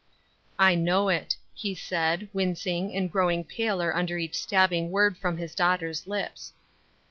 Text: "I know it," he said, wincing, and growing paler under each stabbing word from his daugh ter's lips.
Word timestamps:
"I 0.57 0.73
know 0.73 1.09
it," 1.09 1.37
he 1.53 1.75
said, 1.75 2.27
wincing, 2.33 2.91
and 2.95 3.11
growing 3.11 3.43
paler 3.43 3.95
under 3.95 4.17
each 4.17 4.33
stabbing 4.35 4.89
word 4.89 5.15
from 5.15 5.37
his 5.37 5.53
daugh 5.53 5.79
ter's 5.79 6.07
lips. 6.07 6.53